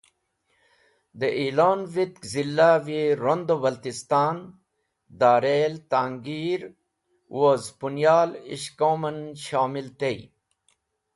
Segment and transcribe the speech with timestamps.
[1.19, 4.37] De Elon vitk Zilavi Rondu Baltistan;
[5.19, 6.61] Darel; Tangir
[7.39, 10.19] woz Punial-Ishkoman shomil tey.